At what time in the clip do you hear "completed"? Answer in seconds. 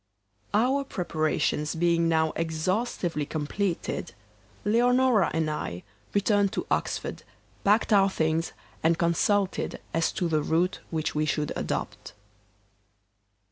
3.27-4.15